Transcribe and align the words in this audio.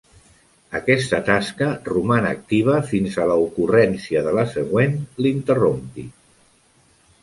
Aquesta 0.79 1.19
tasca 1.27 1.67
roman 1.91 2.29
activa 2.31 2.79
fins 2.89 3.21
a 3.21 3.29
la 3.35 3.39
ocurrència 3.45 4.27
de 4.31 4.37
la 4.41 4.49
següent 4.59 5.01
l'interrompi. 5.25 6.13